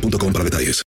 [0.00, 0.82] para detalles.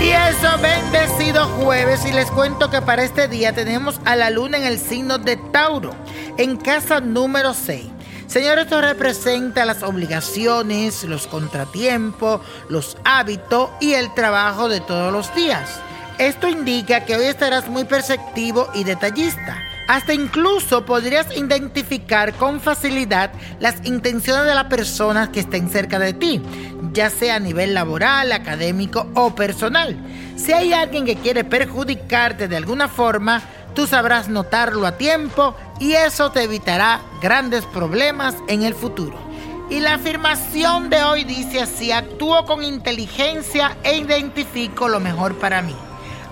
[0.00, 2.04] Y eso, bendecido jueves.
[2.06, 5.36] Y les cuento que para este día tenemos a la luna en el signo de
[5.36, 5.94] Tauro,
[6.38, 7.86] en casa número 6.
[8.26, 15.34] Señor, esto representa las obligaciones, los contratiempos, los hábitos y el trabajo de todos los
[15.34, 15.80] días.
[16.18, 19.58] Esto indica que hoy estarás muy perceptivo y detallista.
[19.88, 26.12] Hasta incluso podrías identificar con facilidad las intenciones de las personas que estén cerca de
[26.12, 26.40] ti,
[26.92, 29.96] ya sea a nivel laboral, académico o personal.
[30.36, 33.42] Si hay alguien que quiere perjudicarte de alguna forma,
[33.74, 39.18] tú sabrás notarlo a tiempo y eso te evitará grandes problemas en el futuro.
[39.68, 45.60] Y la afirmación de hoy dice así, actúo con inteligencia e identifico lo mejor para
[45.60, 45.74] mí.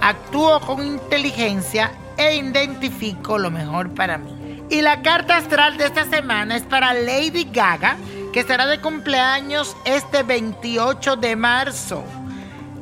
[0.02, 4.64] Actúo con inteligencia e identifico lo mejor para mí.
[4.68, 7.96] Y la carta astral de esta semana es para Lady Gaga,
[8.32, 12.02] que estará de cumpleaños este 28 de marzo.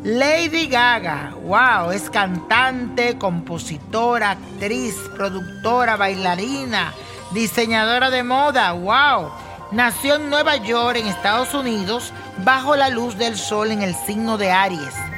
[0.02, 6.94] Lady Gaga, wow, es cantante, compositora, actriz, productora, bailarina,
[7.32, 9.30] diseñadora de moda, wow.
[9.72, 12.14] Nació en Nueva York, en Estados Unidos,
[12.46, 15.09] bajo la luz del sol en el signo de Aries.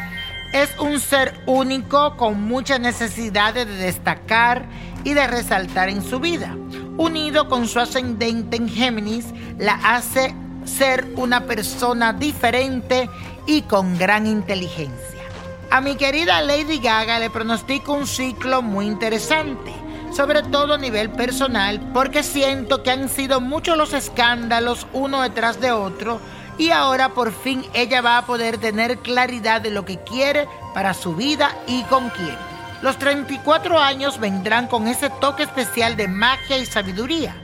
[0.53, 4.67] Es un ser único con muchas necesidades de destacar
[5.03, 6.55] y de resaltar en su vida.
[6.99, 9.27] Unido con su ascendente en Géminis,
[9.59, 10.35] la hace
[10.67, 13.09] ser una persona diferente
[13.47, 15.23] y con gran inteligencia.
[15.71, 19.73] A mi querida Lady Gaga le pronostico un ciclo muy interesante,
[20.15, 25.63] sobre todo a nivel personal, porque siento que han sido muchos los escándalos uno detrás
[25.63, 26.21] de otro
[26.59, 30.95] y ahora por fin ella va a poder tener claridad de lo que quiere para
[30.95, 32.37] su vida y con quién.
[32.83, 37.37] Los 34 años vendrán con ese toque especial de magia y sabiduría.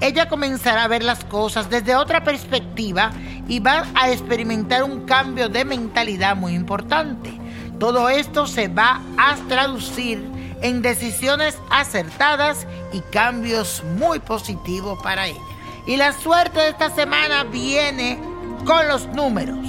[0.00, 3.10] Ella comenzará a ver las cosas desde otra perspectiva
[3.48, 7.32] y va a experimentar un cambio de mentalidad muy importante.
[7.78, 10.24] Todo esto se va a traducir
[10.62, 15.40] en decisiones acertadas y cambios muy positivos para ella.
[15.86, 18.18] Y la suerte de esta semana viene
[18.64, 19.66] con los números.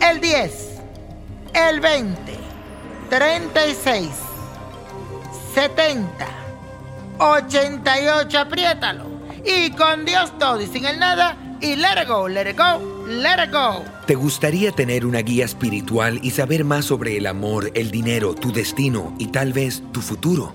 [0.00, 0.52] El 10,
[1.54, 2.32] el 20,
[3.10, 4.08] 36,
[5.54, 6.26] 70,
[7.18, 9.04] 88, apriétalo.
[9.44, 11.36] Y con Dios todo y sin el nada.
[11.60, 13.84] Y let it go, let it go, let it go.
[14.06, 18.52] ¿Te gustaría tener una guía espiritual y saber más sobre el amor, el dinero, tu
[18.52, 20.54] destino y tal vez tu futuro?